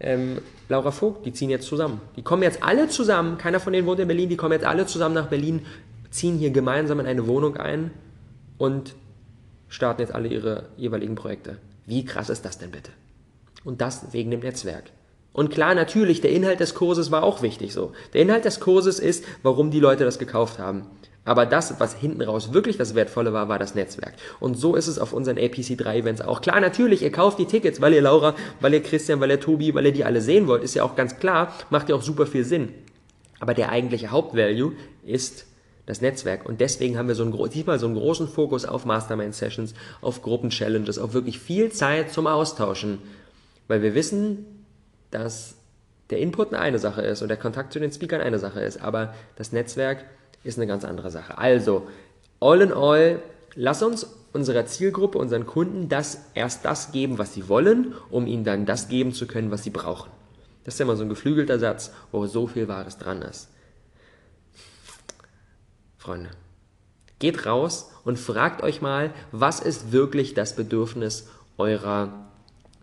ähm, 0.00 0.38
Laura 0.68 0.90
Vogt, 0.90 1.26
die 1.26 1.32
ziehen 1.32 1.50
jetzt 1.50 1.66
zusammen. 1.66 2.00
Die 2.16 2.22
kommen 2.22 2.42
jetzt 2.42 2.62
alle 2.62 2.88
zusammen, 2.88 3.38
keiner 3.38 3.60
von 3.60 3.72
denen 3.72 3.86
wohnt 3.86 4.00
in 4.00 4.08
Berlin, 4.08 4.28
die 4.28 4.36
kommen 4.36 4.52
jetzt 4.52 4.66
alle 4.66 4.86
zusammen 4.86 5.14
nach 5.14 5.28
Berlin 5.28 5.64
ziehen 6.10 6.38
hier 6.38 6.50
gemeinsam 6.50 7.00
in 7.00 7.06
eine 7.06 7.26
Wohnung 7.26 7.56
ein 7.56 7.90
und 8.58 8.94
starten 9.68 10.02
jetzt 10.02 10.14
alle 10.14 10.28
ihre 10.28 10.68
jeweiligen 10.76 11.14
Projekte. 11.14 11.58
Wie 11.86 12.04
krass 12.04 12.30
ist 12.30 12.44
das 12.44 12.58
denn 12.58 12.70
bitte? 12.70 12.90
Und 13.64 13.80
das 13.80 14.12
wegen 14.12 14.30
dem 14.30 14.40
Netzwerk. 14.40 14.84
Und 15.32 15.50
klar, 15.50 15.74
natürlich, 15.74 16.20
der 16.22 16.30
Inhalt 16.30 16.60
des 16.60 16.74
Kurses 16.74 17.10
war 17.10 17.22
auch 17.22 17.42
wichtig 17.42 17.74
so. 17.74 17.92
Der 18.14 18.22
Inhalt 18.22 18.44
des 18.46 18.58
Kurses 18.58 18.98
ist, 18.98 19.24
warum 19.42 19.70
die 19.70 19.80
Leute 19.80 20.04
das 20.04 20.18
gekauft 20.18 20.58
haben. 20.58 20.86
Aber 21.26 21.44
das, 21.44 21.78
was 21.78 21.94
hinten 21.94 22.22
raus 22.22 22.52
wirklich 22.54 22.78
das 22.78 22.94
Wertvolle 22.94 23.32
war, 23.32 23.48
war 23.48 23.58
das 23.58 23.74
Netzwerk. 23.74 24.14
Und 24.38 24.56
so 24.56 24.76
ist 24.76 24.86
es 24.86 24.98
auf 24.98 25.12
unseren 25.12 25.36
APC3-Events 25.36 26.22
auch. 26.22 26.40
Klar, 26.40 26.60
natürlich, 26.60 27.02
ihr 27.02 27.10
kauft 27.10 27.38
die 27.38 27.46
Tickets, 27.46 27.80
weil 27.80 27.92
ihr 27.92 28.00
Laura, 28.00 28.34
weil 28.60 28.72
ihr 28.72 28.82
Christian, 28.82 29.20
weil 29.20 29.30
ihr 29.30 29.40
Tobi, 29.40 29.74
weil 29.74 29.86
ihr 29.86 29.92
die 29.92 30.04
alle 30.04 30.20
sehen 30.20 30.46
wollt, 30.46 30.62
ist 30.62 30.74
ja 30.74 30.84
auch 30.84 30.94
ganz 30.94 31.18
klar, 31.18 31.52
macht 31.68 31.88
ja 31.88 31.96
auch 31.96 32.02
super 32.02 32.26
viel 32.26 32.44
Sinn. 32.44 32.72
Aber 33.40 33.54
der 33.54 33.70
eigentliche 33.70 34.12
Hauptvalue 34.12 34.72
ist 35.04 35.46
das 35.86 36.00
Netzwerk. 36.00 36.44
Und 36.46 36.60
deswegen 36.60 36.98
haben 36.98 37.08
wir 37.08 37.14
so 37.14 37.22
einen, 37.22 37.50
diesmal 37.50 37.78
so 37.78 37.86
einen 37.86 37.94
großen 37.94 38.28
Fokus 38.28 38.64
auf 38.64 38.84
Mastermind-Sessions, 38.84 39.74
auf 40.00 40.22
Gruppen-Challenges, 40.22 40.98
auf 40.98 41.14
wirklich 41.14 41.38
viel 41.38 41.70
Zeit 41.70 42.12
zum 42.12 42.26
Austauschen. 42.26 42.98
Weil 43.68 43.82
wir 43.82 43.94
wissen, 43.94 44.44
dass 45.10 45.54
der 46.10 46.18
Input 46.18 46.54
eine 46.54 46.78
Sache 46.78 47.02
ist 47.02 47.22
und 47.22 47.28
der 47.28 47.36
Kontakt 47.36 47.72
zu 47.72 47.80
den 47.80 47.92
Speakern 47.92 48.20
eine 48.20 48.38
Sache 48.38 48.60
ist, 48.60 48.80
aber 48.80 49.14
das 49.36 49.52
Netzwerk 49.52 50.04
ist 50.44 50.58
eine 50.58 50.66
ganz 50.66 50.84
andere 50.84 51.10
Sache. 51.10 51.38
Also, 51.38 51.86
all 52.40 52.60
in 52.60 52.72
all, 52.72 53.22
lass 53.54 53.82
uns 53.82 54.06
unserer 54.32 54.66
Zielgruppe, 54.66 55.18
unseren 55.18 55.46
Kunden, 55.46 55.88
das 55.88 56.26
erst 56.34 56.64
das 56.64 56.92
geben, 56.92 57.18
was 57.18 57.34
sie 57.34 57.48
wollen, 57.48 57.94
um 58.10 58.26
ihnen 58.26 58.44
dann 58.44 58.66
das 58.66 58.88
geben 58.88 59.12
zu 59.12 59.26
können, 59.26 59.50
was 59.50 59.64
sie 59.64 59.70
brauchen. 59.70 60.10
Das 60.64 60.74
ist 60.74 60.80
ja 60.80 60.84
immer 60.84 60.96
so 60.96 61.02
ein 61.02 61.08
geflügelter 61.08 61.58
Satz, 61.58 61.92
wo 62.12 62.26
so 62.26 62.46
viel 62.46 62.68
Wahres 62.68 62.98
dran 62.98 63.22
ist. 63.22 63.48
Freunde. 66.06 66.30
Geht 67.18 67.46
raus 67.46 67.90
und 68.04 68.16
fragt 68.16 68.62
euch 68.62 68.80
mal, 68.80 69.10
was 69.32 69.58
ist 69.58 69.90
wirklich 69.90 70.34
das 70.34 70.54
Bedürfnis 70.54 71.28
eurer 71.58 72.28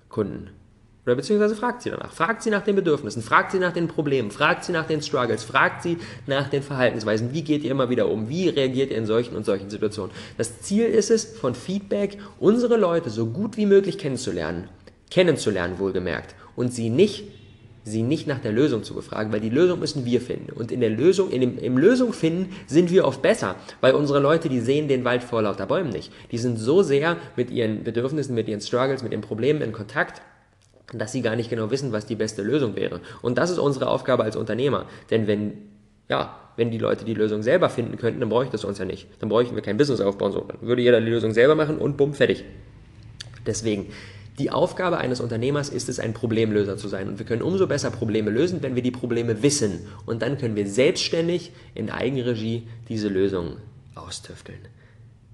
Kunden? 0.09 0.49
Oder 1.05 1.15
beziehungsweise 1.15 1.55
fragt 1.55 1.81
sie 1.81 1.89
danach. 1.89 2.11
Fragt 2.11 2.43
sie 2.43 2.49
nach 2.49 2.63
den 2.63 2.75
Bedürfnissen, 2.75 3.21
fragt 3.21 3.51
sie 3.53 3.59
nach 3.59 3.71
den 3.71 3.87
Problemen, 3.87 4.29
fragt 4.29 4.65
sie 4.65 4.73
nach 4.73 4.87
den 4.87 5.01
Struggles, 5.01 5.43
fragt 5.43 5.83
sie 5.83 5.99
nach 6.27 6.49
den 6.49 6.63
Verhaltensweisen. 6.63 7.33
Wie 7.33 7.43
geht 7.43 7.63
ihr 7.63 7.71
immer 7.71 7.89
wieder 7.89 8.09
um? 8.09 8.27
Wie 8.27 8.49
reagiert 8.49 8.91
ihr 8.91 8.97
in 8.97 9.05
solchen 9.05 9.37
und 9.37 9.45
solchen 9.45 9.69
Situationen? 9.69 10.13
Das 10.37 10.61
Ziel 10.61 10.85
ist 10.85 11.09
es, 11.09 11.37
von 11.37 11.55
Feedback 11.55 12.17
unsere 12.39 12.75
Leute 12.75 13.09
so 13.09 13.27
gut 13.27 13.55
wie 13.55 13.65
möglich 13.65 13.97
kennenzulernen. 13.97 14.69
Kennenzulernen, 15.09 15.79
wohlgemerkt. 15.79 16.35
Und 16.57 16.73
sie 16.73 16.89
nicht 16.89 17.23
sie 17.83 18.01
nicht 18.01 18.27
nach 18.27 18.39
der 18.39 18.51
Lösung 18.51 18.83
zu 18.83 18.93
befragen, 18.93 19.31
weil 19.33 19.39
die 19.39 19.49
Lösung 19.49 19.79
müssen 19.79 20.05
wir 20.05 20.21
finden. 20.21 20.51
Und 20.53 20.71
in 20.71 20.79
der 20.79 20.89
Lösung, 20.89 21.29
in 21.31 21.41
dem, 21.41 21.57
im 21.57 21.77
Lösung 21.77 22.13
finden 22.13 22.55
sind 22.65 22.91
wir 22.91 23.05
oft 23.05 23.21
besser, 23.21 23.55
weil 23.81 23.93
unsere 23.93 24.19
Leute, 24.19 24.49
die 24.49 24.61
sehen 24.61 24.87
den 24.87 25.03
Wald 25.03 25.23
vor 25.23 25.41
lauter 25.41 25.65
Bäumen 25.65 25.89
nicht. 25.89 26.11
Die 26.31 26.37
sind 26.37 26.57
so 26.57 26.81
sehr 26.81 27.17
mit 27.35 27.51
ihren 27.51 27.83
Bedürfnissen, 27.83 28.35
mit 28.35 28.47
ihren 28.47 28.61
Struggles, 28.61 29.03
mit 29.03 29.11
den 29.11 29.21
Problemen 29.21 29.61
in 29.61 29.73
Kontakt, 29.73 30.21
dass 30.93 31.11
sie 31.11 31.21
gar 31.21 31.35
nicht 31.35 31.49
genau 31.49 31.71
wissen, 31.71 31.91
was 31.91 32.05
die 32.05 32.15
beste 32.15 32.41
Lösung 32.41 32.75
wäre. 32.75 33.01
Und 33.21 33.37
das 33.37 33.49
ist 33.49 33.57
unsere 33.57 33.87
Aufgabe 33.87 34.23
als 34.23 34.35
Unternehmer. 34.35 34.85
Denn 35.09 35.27
wenn, 35.27 35.53
ja, 36.07 36.37
wenn 36.55 36.71
die 36.71 36.77
Leute 36.77 37.03
die 37.03 37.15
Lösung 37.15 37.41
selber 37.41 37.69
finden 37.69 37.97
könnten, 37.97 38.19
dann 38.19 38.29
bräuchte 38.29 38.55
es 38.55 38.63
uns 38.63 38.77
ja 38.77 38.85
nicht. 38.85 39.07
Dann 39.19 39.29
bräuchten 39.29 39.55
wir 39.55 39.63
kein 39.63 39.77
Business 39.77 40.01
aufbauen. 40.01 40.31
So, 40.31 40.41
dann 40.41 40.61
würde 40.61 40.81
jeder 40.81 41.01
die 41.01 41.09
Lösung 41.09 41.31
selber 41.31 41.55
machen 41.55 41.77
und 41.77 41.97
bumm, 41.97 42.13
fertig. 42.13 42.45
Deswegen, 43.45 43.87
die 44.39 44.49
Aufgabe 44.49 44.97
eines 44.97 45.21
Unternehmers 45.21 45.69
ist 45.69 45.89
es, 45.89 45.99
ein 45.99 46.13
Problemlöser 46.13 46.77
zu 46.77 46.87
sein. 46.87 47.07
Und 47.07 47.19
wir 47.19 47.25
können 47.25 47.41
umso 47.41 47.67
besser 47.67 47.91
Probleme 47.91 48.31
lösen, 48.31 48.63
wenn 48.63 48.75
wir 48.75 48.81
die 48.81 48.91
Probleme 48.91 49.43
wissen. 49.43 49.87
Und 50.05 50.21
dann 50.21 50.37
können 50.37 50.55
wir 50.55 50.67
selbstständig 50.67 51.51
in 51.75 51.91
Eigenregie 51.91 52.67
diese 52.89 53.09
Lösungen 53.09 53.57
austüfteln. 53.95 54.59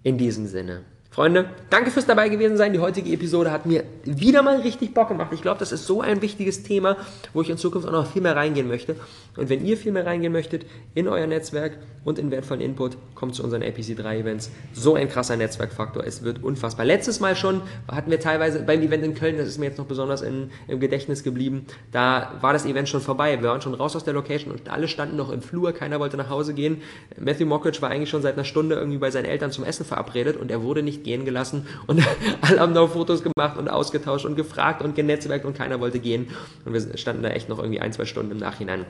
In 0.03 0.17
diesem 0.17 0.47
Sinne, 0.47 0.81
Freunde, 1.11 1.49
danke 1.71 1.89
fürs 1.89 2.05
dabei 2.05 2.29
gewesen 2.29 2.55
sein. 2.55 2.71
Die 2.71 2.79
heutige 2.79 3.11
Episode 3.11 3.51
hat 3.51 3.65
mir 3.65 3.83
wieder 4.03 4.43
mal 4.43 4.61
richtig 4.61 4.93
Bock 4.93 5.07
gemacht. 5.07 5.31
Ich 5.33 5.41
glaube, 5.41 5.59
das 5.59 5.71
ist 5.71 5.87
so 5.87 6.01
ein 6.01 6.21
wichtiges 6.21 6.61
Thema, 6.61 6.97
wo 7.33 7.41
ich 7.41 7.49
in 7.49 7.57
Zukunft 7.57 7.87
auch 7.87 7.91
noch 7.91 8.11
viel 8.11 8.21
mehr 8.21 8.35
reingehen 8.35 8.67
möchte. 8.67 8.95
Und 9.35 9.49
wenn 9.49 9.65
ihr 9.65 9.75
viel 9.75 9.91
mehr 9.91 10.05
reingehen 10.05 10.31
möchtet 10.31 10.65
in 10.93 11.07
euer 11.07 11.25
Netzwerk 11.25 11.77
und 12.09 12.19
in 12.19 12.31
wertvollen 12.31 12.61
Input, 12.61 12.97
kommt 13.15 13.35
zu 13.35 13.43
unseren 13.43 13.63
APC3-Events. 13.63 14.51
So 14.73 14.95
ein 14.95 15.07
krasser 15.07 15.37
Netzwerkfaktor. 15.37 16.03
Es 16.03 16.23
wird 16.23 16.43
unfassbar. 16.43 16.85
Letztes 16.85 17.19
Mal 17.19 17.35
schon 17.35 17.61
hatten 17.89 18.11
wir 18.11 18.19
teilweise 18.19 18.59
beim 18.63 18.81
Event 18.81 19.03
in 19.03 19.13
Köln, 19.13 19.37
das 19.37 19.47
ist 19.47 19.57
mir 19.57 19.67
jetzt 19.67 19.77
noch 19.77 19.85
besonders 19.85 20.21
in, 20.21 20.51
im 20.67 20.79
Gedächtnis 20.79 21.23
geblieben, 21.23 21.65
da 21.91 22.33
war 22.41 22.51
das 22.53 22.65
Event 22.65 22.89
schon 22.89 23.01
vorbei. 23.01 23.41
Wir 23.41 23.49
waren 23.49 23.61
schon 23.61 23.73
raus 23.73 23.95
aus 23.95 24.03
der 24.03 24.13
Location 24.13 24.51
und 24.51 24.69
alle 24.69 24.87
standen 24.87 25.15
noch 25.15 25.29
im 25.29 25.41
Flur. 25.41 25.71
Keiner 25.71 25.99
wollte 25.99 26.17
nach 26.17 26.29
Hause 26.29 26.53
gehen. 26.53 26.81
Matthew 27.19 27.45
Mockridge 27.45 27.81
war 27.81 27.89
eigentlich 27.89 28.09
schon 28.09 28.21
seit 28.21 28.33
einer 28.33 28.43
Stunde 28.43 28.75
irgendwie 28.75 28.97
bei 28.97 29.11
seinen 29.11 29.25
Eltern 29.25 29.51
zum 29.51 29.63
Essen 29.63 29.85
verabredet 29.85 30.37
und 30.37 30.51
er 30.51 30.63
wurde 30.63 30.83
nicht 30.83 31.03
gehen 31.03 31.25
gelassen 31.25 31.67
und 31.87 32.01
alle 32.41 32.59
haben 32.59 32.73
noch 32.73 32.89
Fotos 32.89 33.23
gemacht 33.23 33.57
und 33.57 33.69
ausgetauscht 33.69 34.25
und 34.25 34.35
gefragt 34.35 34.81
und 34.81 34.95
genetzwerkt 34.95 35.45
und 35.45 35.55
keiner 35.55 35.79
wollte 35.79 35.99
gehen 35.99 36.27
und 36.65 36.73
wir 36.73 36.97
standen 36.97 37.23
da 37.23 37.29
echt 37.29 37.49
noch 37.49 37.59
irgendwie 37.59 37.79
ein, 37.79 37.93
zwei 37.93 38.05
Stunden 38.05 38.31
im 38.31 38.37
Nachhinein. 38.37 38.85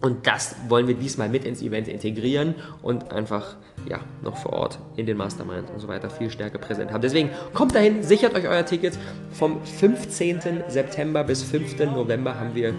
Und 0.00 0.26
das 0.26 0.54
wollen 0.68 0.86
wir 0.86 0.94
diesmal 0.94 1.28
mit 1.28 1.44
ins 1.44 1.60
Event 1.60 1.88
integrieren 1.88 2.54
und 2.82 3.10
einfach 3.12 3.56
ja, 3.88 4.00
noch 4.22 4.36
vor 4.36 4.52
Ort 4.52 4.78
in 4.96 5.06
den 5.06 5.16
Mastermind 5.16 5.70
und 5.70 5.80
so 5.80 5.88
weiter 5.88 6.08
viel 6.10 6.30
stärker 6.30 6.58
präsent 6.58 6.92
haben. 6.92 7.00
Deswegen 7.00 7.30
kommt 7.54 7.74
dahin, 7.74 8.02
sichert 8.02 8.34
euch 8.34 8.46
euer 8.46 8.64
Ticket. 8.64 8.98
Vom 9.32 9.64
15. 9.64 10.64
September 10.68 11.24
bis 11.24 11.42
5. 11.42 11.78
November 11.86 12.38
haben 12.38 12.54
wir 12.54 12.74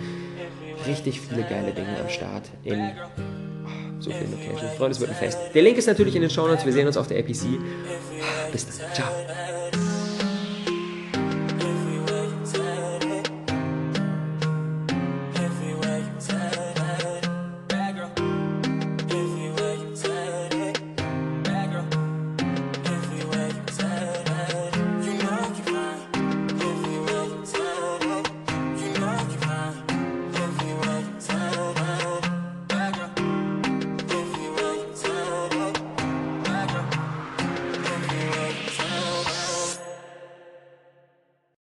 richtig 0.88 1.20
viele 1.20 1.44
geile 1.44 1.74
Dinge 1.74 2.00
am 2.00 2.10
Start 2.10 2.50
in 2.64 2.92
so 4.00 4.12
viele 4.12 4.32
Locations. 4.32 4.74
Freunde, 4.78 4.92
es 4.92 5.00
wird 5.00 5.10
ein 5.10 5.16
Fest. 5.16 5.38
Der 5.54 5.62
Link 5.62 5.78
ist 5.78 5.88
natürlich 5.88 6.16
in 6.16 6.22
den 6.22 6.30
Show 6.30 6.48
Notes. 6.48 6.66
Wir 6.66 6.74
sehen 6.74 6.88
uns 6.88 6.96
auf 6.96 7.08
der 7.08 7.20
APC. 7.20 7.60
Bis 8.52 8.66
dann. 8.66 8.94
Ciao. 8.94 9.10